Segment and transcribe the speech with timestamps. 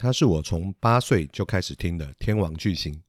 [0.00, 3.02] 他是我从八岁就开始听的天王巨星，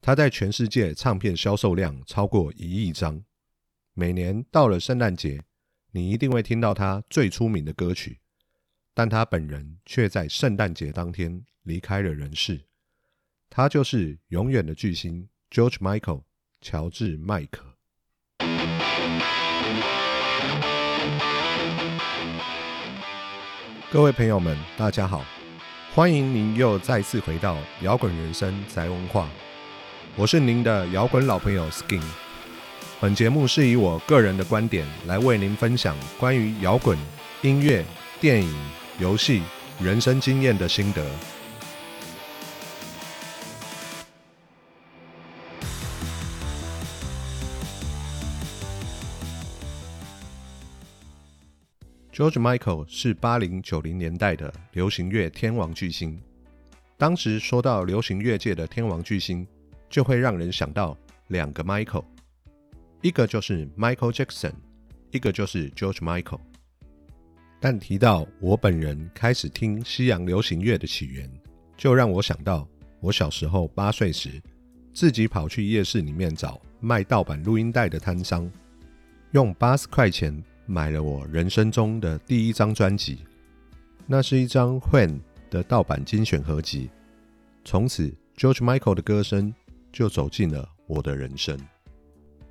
[0.00, 3.22] 他在全世界唱片销售量超过一亿张。
[3.92, 5.42] 每年到了圣诞节，
[5.90, 8.20] 你一定会听到他最出名的歌曲，
[8.94, 12.62] 但他本人却在圣诞节当天离开了人世。
[13.50, 16.22] 他就是永远的巨星 George Michael，
[16.62, 17.62] 乔治·麦克。
[23.90, 25.22] 各位朋友们，大家好，
[25.94, 29.28] 欢迎您又再次回到摇滚人生宅文化，
[30.16, 32.00] 我是您的摇滚老朋友 Skin。
[32.98, 36.96] 本节目是以我个人的观点来为您分享关于摇滚、
[37.42, 37.84] 音乐、
[38.22, 39.42] 电影、游戏、
[39.78, 41.04] 人生经验的心得。
[52.12, 56.20] George Michael 是八零九零年代的流行乐天王巨星。
[56.98, 59.46] 当时说到流行乐界的天王巨星，
[59.88, 60.94] 就会让人想到
[61.28, 62.04] 两个 Michael。
[63.00, 64.52] 一个就是 Michael Jackson，
[65.10, 66.40] 一个就是 George Michael。
[67.58, 71.30] 但提到我本人开始听西洋流行乐的起源，
[71.78, 72.68] 就让我想到
[73.00, 74.38] 我小时候八岁时，
[74.92, 78.50] 自己跑去夜市里面找卖盗版录音带的摊商，
[79.30, 83.18] 用八十块钱买了我人生中的第一张专辑，
[84.06, 85.20] 那是一张 When
[85.50, 86.88] 的盗版精选合集。
[87.62, 89.54] 从此，George Michael 的歌声
[89.92, 91.60] 就走进了我的人生。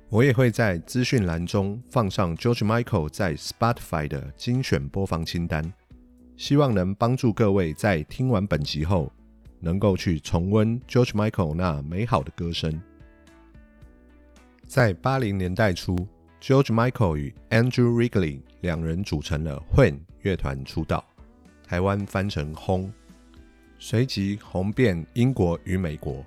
[0.08, 5.72] 我也会在资讯栏中放上 George Michael 在 Spotify 的精选播放清单，
[6.36, 9.12] 希望能帮助各位在听完本集后，
[9.58, 12.80] 能够去重温 George Michael 那美好的歌声。
[14.64, 16.06] 在八零年代初
[16.42, 21.02] ，George Michael 与 Andrew Wrigley 两人组成了 When 乐团出道，
[21.66, 22.92] 台湾翻成轰，
[23.78, 26.22] 随即红遍英国与美国。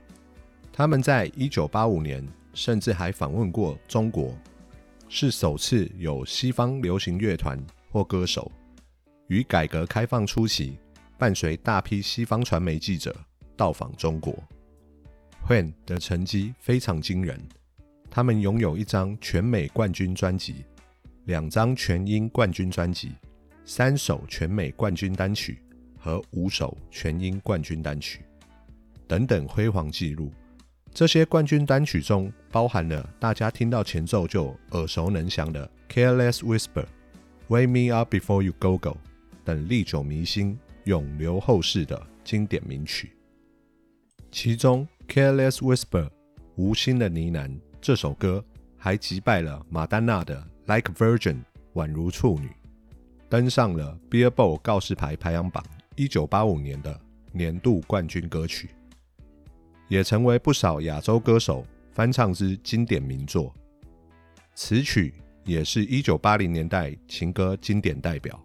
[0.74, 2.28] 他们在一九八五年。
[2.56, 4.34] 甚至还访问过中国，
[5.10, 8.50] 是首次有西方流行乐团或歌手
[9.28, 10.78] 于改革开放初期，
[11.18, 13.14] 伴随大批西方传媒记者
[13.58, 14.34] 到访中国。
[15.50, 17.38] When 的成绩非常惊人，
[18.16, 20.64] 他们拥有一张全美冠军专辑、
[21.26, 23.12] 两张全英冠军专辑、
[23.66, 25.60] 三首全美冠军单曲
[26.00, 28.22] 和五首全英冠军单曲
[29.06, 30.32] 等等辉煌纪录。
[30.94, 36.86] 这些冠军单曲中包含了大家听到前奏就耳熟能详的《Careless Whisper》、
[37.50, 38.92] 《Wake Me Up Before You Go Go》
[39.44, 43.12] 等历久弥新、永留后世的经典名曲。
[44.32, 46.06] 其中，《Careless Whisper》
[46.56, 47.52] 无心的呢喃
[47.86, 48.44] 这首歌
[48.80, 50.36] 还击败了马丹娜的
[50.76, 51.36] 《Like Virgin》
[51.76, 52.50] 宛如处女，
[53.30, 55.64] 登上了 Billboard 告示牌排行榜
[55.96, 57.00] 一九八五年的
[57.32, 58.72] 年度冠军歌曲。
[59.88, 63.54] 也成为不少亚洲歌手翻唱之经典名作。
[64.56, 65.14] 此曲
[65.44, 68.44] 也是一九八零年代情歌经典代表，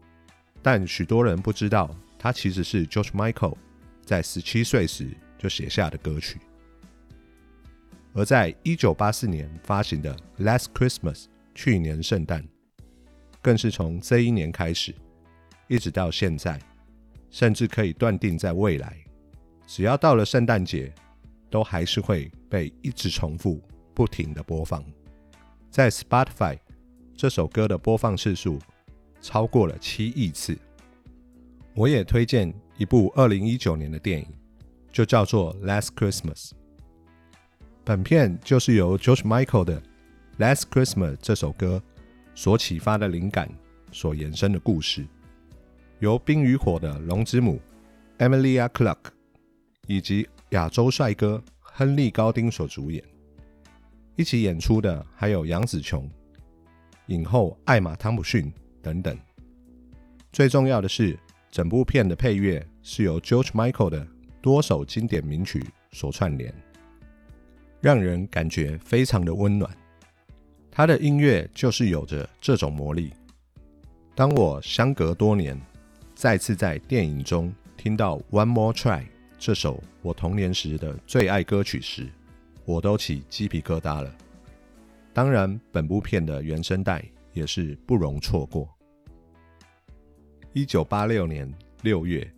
[0.60, 3.56] 但许多人不知道，它其实是 George Michael
[4.04, 5.08] 在十七岁时
[5.38, 6.38] 就写下的歌曲。
[8.12, 12.46] 而在一九八四年发行的《Last Christmas》去年圣诞，
[13.40, 14.94] 更是从这一年开始，
[15.68, 16.60] 一直到现在，
[17.30, 18.96] 甚至可以断定，在未来，
[19.66, 20.92] 只要到了圣诞节。
[21.50, 23.60] 都还是会被一直重复、
[23.92, 24.84] 不停的播放。
[25.68, 26.56] 在 Spotify，
[27.16, 28.60] 这首歌的播放次数
[29.20, 30.56] 超过了七亿次。
[31.74, 34.26] 我也推荐一部二零一九年的电影，
[34.92, 36.50] 就叫做《Last Christmas》。
[37.90, 39.82] 本片就是由 George Michael 的
[40.38, 41.82] 《Last Christmas》这首歌
[42.36, 43.50] 所启发的灵感
[43.90, 45.04] 所延伸的故事，
[45.98, 47.60] 由《冰与火》的龙之母
[48.18, 49.10] Emilia c l a r k
[49.88, 53.02] 以及亚洲帅哥亨利·高丁所主演，
[54.14, 56.08] 一起演出的还有杨紫琼、
[57.08, 59.18] 影后艾玛·汤姆逊等等。
[60.30, 61.18] 最重要的是，
[61.50, 64.06] 整部片的配乐是由 George Michael 的
[64.40, 65.60] 多首经典名曲
[65.90, 66.54] 所串联，
[67.80, 69.70] 让人感觉非常的温暖。
[70.70, 73.12] 他的音乐就是有着这种魔力。
[74.14, 75.58] 当我相隔多年，
[76.14, 79.00] 再次在电影中听到《One More Try》。
[79.38, 82.06] 这首我童年时的最爱歌曲时，
[82.66, 84.14] 我都起鸡皮疙瘩了。
[85.14, 87.02] 当然，本部片的原声带
[87.32, 88.68] 也是不容错过。
[90.52, 91.52] 一九八六年
[91.82, 92.30] 六月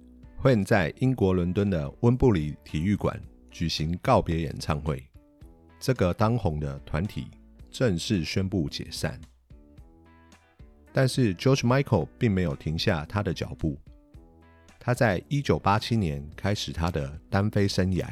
[0.43, 5.05] ，When 在英国伦敦的温布里体育馆举行告别演唱会，
[5.85, 7.27] 这个当红的团体
[7.69, 9.21] 正式宣布解散。
[10.93, 13.77] 但是 George Michael 并没有停下他的脚步。
[14.79, 18.07] 他在一九八七年开始他的单飞生涯。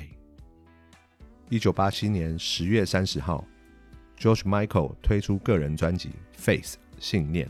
[1.49, 3.47] 一九八七年十月三十号
[4.19, 7.49] ，George Michael 推出个人专辑《Face》信念。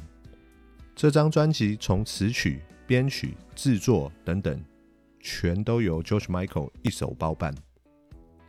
[0.95, 4.63] 这张专辑从词曲、编曲、制作等等，
[5.19, 7.55] 全都由 George Michael 一手包办。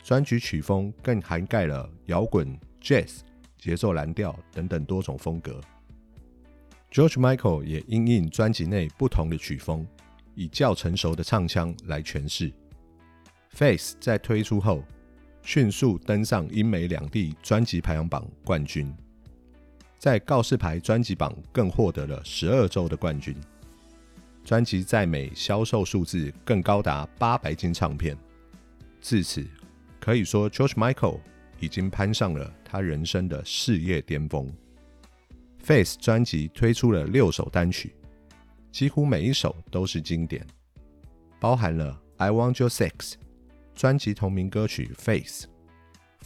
[0.03, 3.19] 专辑曲风更涵盖了摇滚、Jazz、
[3.57, 5.61] 节奏蓝调等等多种风格。
[6.91, 9.87] George Michael 也因应专辑内不同的曲风，
[10.35, 12.49] 以较成熟的唱腔来诠释。
[13.51, 14.83] 《Face》在推出后，
[15.41, 18.93] 迅速登上英美两地专辑排行榜冠军，
[19.97, 23.35] 在告示牌专辑榜更获得了十二周的冠军。
[24.43, 28.17] 专辑在美销售数字更高达八百斤唱片。
[28.99, 29.45] 自此，
[30.01, 31.19] 可以说 George Michael
[31.59, 34.47] 已经攀上了他人生的事业巅峰。
[35.63, 37.93] 《Face》专辑推出了六首单曲，
[38.71, 40.43] 几乎每一首都是经典，
[41.39, 42.91] 包含了《I Want Your Sex》
[43.75, 45.47] 专辑同名歌曲《Face》、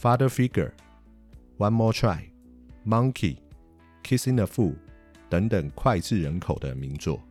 [0.00, 0.70] Father Figure》、
[1.58, 2.18] 《One More Try》、
[2.86, 3.12] 《Monkey》、
[4.02, 4.72] 《Kissing a Fool》
[5.28, 7.22] 等等脍炙人口的名作。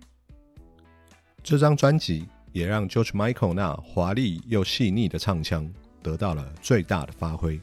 [1.41, 5.67] 这张专辑也让 George Michael 那华丽又细腻的唱腔
[6.05, 7.59] 得到了最大的发挥，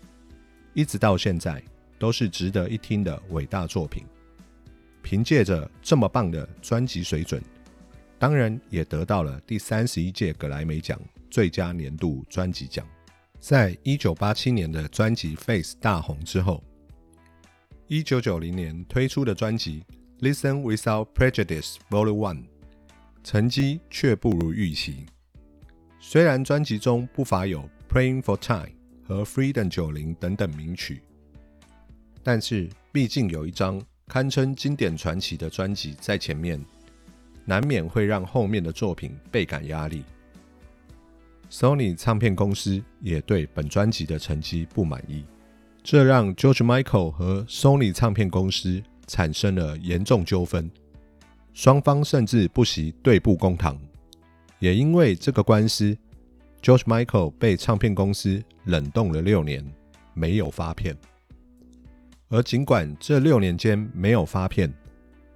[0.74, 1.62] 一直到现在
[1.96, 4.04] 都是值得一听的伟大作品。
[5.00, 7.40] 凭借着这么棒的专辑水准，
[8.18, 11.00] 当然也得到了第三十一届格莱美奖
[11.30, 12.84] 最佳年度专辑奖。
[13.38, 16.64] 在一九八七年的专辑《Face》大红之后，
[17.86, 19.84] 一九九零年推出的专辑
[20.20, 22.10] 《Listen Without Prejudice Vol.
[22.10, 22.36] One》
[23.22, 25.06] 成绩却不如预期。
[26.00, 27.60] 虽然专辑中不乏有
[27.92, 28.68] 《Praying for Time》
[29.06, 31.02] 和《Freedom 九零》等等名曲，
[32.22, 33.78] 但是毕竟有一张。
[34.08, 36.62] 堪称经典传奇的专辑在前面，
[37.46, 40.04] 难免会让后面的作品倍感压力。
[41.50, 45.24] Sony 唱片公司也对本专辑的成绩不满意，
[45.82, 50.70] 这让 George Michael 和 Sony 唱片公司产生了严重纠纷，
[51.54, 53.78] 双方甚至不惜对簿公堂。
[54.58, 55.96] 也因为这个官司
[56.62, 59.62] ，George Michael 被唱片公司冷冻了六年，
[60.14, 60.96] 没有发片。
[62.28, 64.72] 而尽管这六年间没有发片，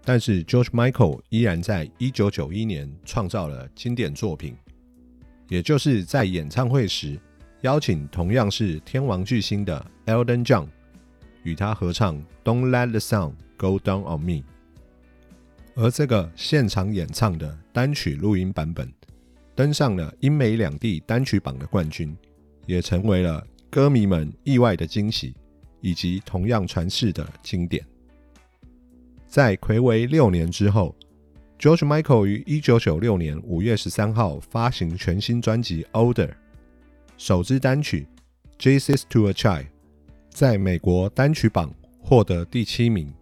[0.02, 4.56] 但是 George Michael 依然在一九九一年创造了经典作品，
[5.48, 7.20] 也就是在演唱会时
[7.62, 10.68] 邀请同样是天王巨星的 Elton John
[11.42, 14.32] 与他合唱《Don't Let the Sun Go Down on Me》，
[15.74, 18.90] 而这个现场演唱的单曲录音版本
[19.56, 22.16] 登上了英美两地单曲榜的冠军，
[22.66, 25.34] 也成为了歌迷们意外的惊喜。
[25.82, 27.84] 以及同样传世的经典。
[29.28, 30.92] 在魁违六年之后
[31.60, 36.28] ，George Michael 于一九九六年五月十三号发行全新专辑《Older》，
[37.16, 38.04] 首支单曲
[38.60, 39.62] 《Jesus to a Child》
[40.28, 43.14] 在美国单曲榜获得第七名，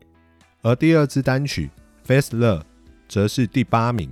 [0.62, 1.68] 而第二支单曲
[2.06, 2.60] 《Face Love》
[3.08, 4.10] 则是第八名。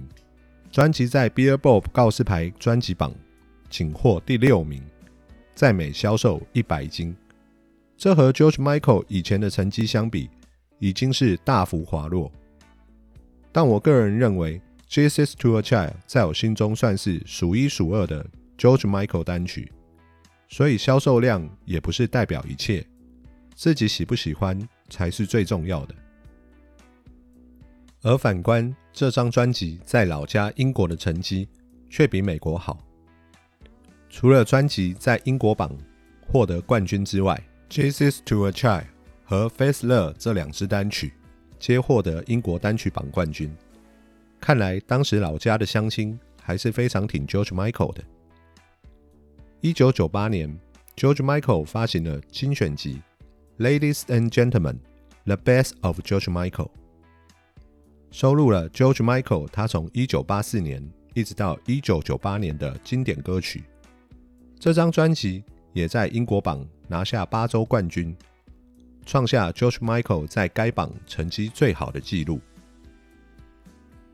[0.73, 3.15] 专辑在 Billboard 告示牌专辑榜
[3.69, 4.83] 仅获第六名，
[5.55, 7.15] 在美销售一百斤。
[7.95, 10.31] 这和 George Michael 以前的成绩相比，
[10.79, 12.33] 已经是大幅滑落。
[13.53, 18.27] 但我个人认为，《Jesus to a Child》在我心中算是数一数二的
[18.57, 19.71] George Michael 单曲，
[20.49, 22.83] 所以销售量也不是代表一切，
[23.55, 25.95] 自己喜不喜欢才是最重要的。
[28.01, 31.49] 而反观这张专辑在老家英国的成绩，
[31.89, 32.79] 却比美国好。
[34.11, 35.75] 除了专辑在英国榜
[36.21, 37.43] 获得冠军之外，
[37.75, 38.83] 《Jesus to a Child》
[39.25, 41.15] 和《Face Love》这两支单曲
[41.59, 43.51] 皆获得英国单曲榜冠军。
[44.39, 48.05] 看来当时老家的乡亲还是非常挺 George Michael 的。
[49.63, 50.55] 一九九八年
[50.97, 53.01] ，George Michael 发行了精选集
[53.65, 54.77] 《Ladies and Gentlemen:
[55.25, 56.51] The Best of George Michael》，
[58.13, 63.65] 收录了 George Michael 他从一九八四年一直到一九九八年的经典歌曲。
[64.61, 65.43] 这张专辑
[65.73, 66.65] 也在英国榜。
[66.89, 68.15] 拿下八周冠军，
[69.07, 72.39] 创下 George Michael 在该榜成绩最好的纪录。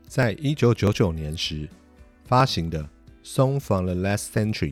[0.07, 1.67] 在一九九九年时
[2.23, 2.81] 发行的
[3.21, 4.71] 《Song from the Last Century》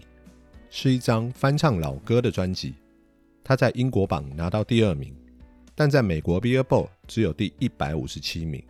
[0.69, 2.75] 是一张翻唱老歌的专辑，
[3.43, 5.13] 他在英国榜拿到第二名，
[5.75, 8.63] 但在美国 Billboard 只有第一百五十七名。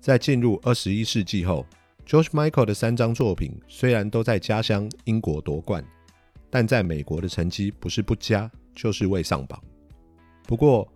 [0.00, 1.66] 在进入二十一世纪后
[2.06, 5.84] ，George Michael 的三张作品虽然都在家乡英国夺冠。
[6.48, 9.62] 但在美国的成绩不是不佳，就是未上榜。
[10.44, 10.88] 不过，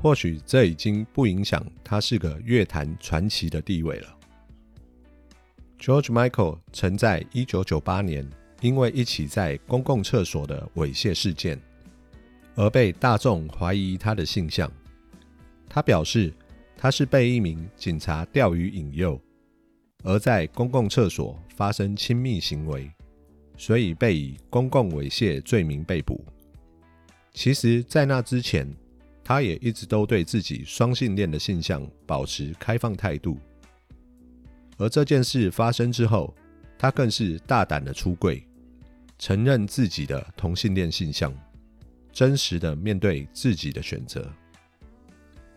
[0.00, 4.16] 或许这已经不影响他是个乐坛传奇的地位了。
[5.80, 8.30] George Michael 曾在1998年
[8.60, 11.60] 因为一起在公共厕所的猥亵事件，
[12.54, 14.70] 而被大众怀疑他的性向。
[15.68, 16.32] 他表示，
[16.80, 19.20] 他是被一名警察钓鱼引诱，
[20.04, 22.88] 而在公共厕所发生亲密行为，
[23.56, 26.24] 所以被以公共猥亵罪名被捕。
[27.32, 28.72] 其实，在那之前，
[29.24, 33.36] 他也一直都对自己双性恋的性向保持开放态度。
[34.76, 36.32] 而这件事发生之后，
[36.78, 38.46] 他更是大胆的出柜，
[39.18, 41.34] 承认自己的同性恋性向，
[42.12, 44.32] 真实的面对自己的选择。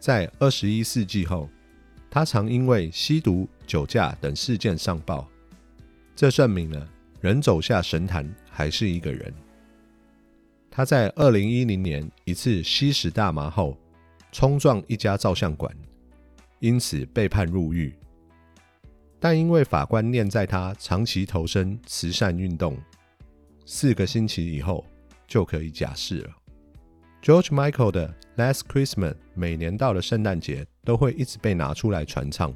[0.02, 1.48] 在二十一世纪后，
[2.10, 5.30] 他常因为吸毒、酒驾等事件上报，
[6.16, 6.90] 这证明了
[7.20, 9.32] 人走下神坛还是一个人。
[10.72, 13.78] 他在二零一零年一次吸食大麻后，
[14.32, 15.72] 冲撞一家照相馆，
[16.58, 17.94] 因此被判入狱。
[19.20, 22.76] 但因为法官念在他长期投身慈善运动，
[23.68, 24.84] 四个星期以后
[25.28, 26.32] 就可以假释了。
[27.22, 28.08] George Michael 的
[28.38, 32.54] 《Last Christmas》每年到了圣诞节都会一直被拿出来传唱，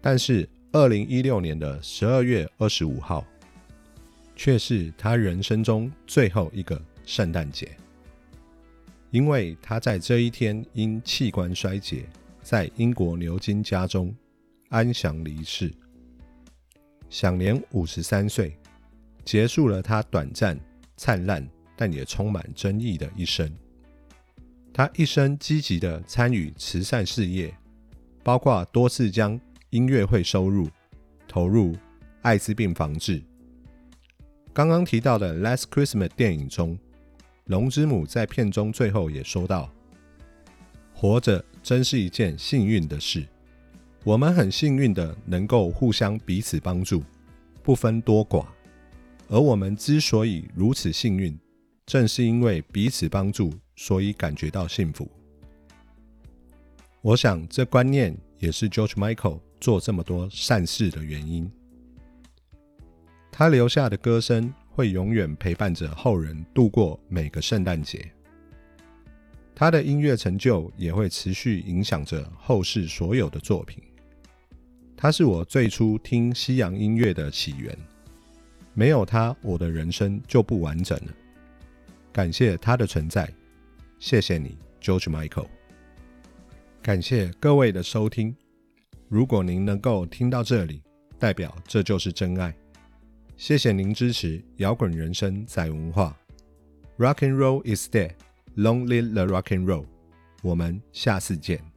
[0.00, 3.26] 但是二零一六年的十二月二十五号，
[4.36, 7.76] 却是他人生中最后一个圣诞节，
[9.10, 12.04] 因为他在这一天因器官衰竭，
[12.42, 14.14] 在英国牛津家中。
[14.68, 15.70] 安详离世，
[17.10, 18.56] 享年五十三岁，
[19.22, 20.58] 结束了他短暂、
[20.96, 23.52] 灿烂但也充满争议的一生。
[24.74, 27.54] 他一生积极的参与慈善事业，
[28.22, 29.38] 包括多次将
[29.70, 30.66] 音乐会收入
[31.28, 31.76] 投入
[32.22, 33.22] 艾滋病防治。
[34.54, 36.78] 刚刚提到的《Last Christmas》电影中，
[37.46, 39.70] 龙之母在片中最后也说道
[40.94, 43.26] ：“活着真是一件幸运的事。”
[44.04, 47.04] 我们很幸运的能够互相彼此帮助，
[47.62, 48.46] 不分多寡。
[49.28, 51.38] 而我们之所以如此幸运，
[51.86, 53.52] 正是因为彼此帮助，
[53.84, 55.10] 所以感觉到幸福。
[57.00, 61.50] 我想，这观念也是 George Michael 做这么多善事的原因。
[63.32, 68.08] 他留下的歌声会永远陪伴着后人度过每个圣诞节。
[69.52, 73.82] 他的音乐成就也会持续影响着后世所有的作品。
[74.96, 77.76] 他是我最初听西洋音乐的起源，
[78.74, 81.12] 没有他，我的人生就不完整了。
[82.12, 83.28] 感谢他的存在，
[84.02, 85.46] 谢谢你，George Michael。
[86.82, 88.34] 感谢各位的收听。
[89.08, 90.82] 如果您能够听到这里，
[91.20, 92.52] 代表这就是真爱。
[93.36, 96.18] 谢谢您支持摇滚人生在文化。
[96.98, 98.14] Rock and roll is dead,
[98.56, 99.86] long live the rock and roll。
[100.42, 101.71] 我们下次见。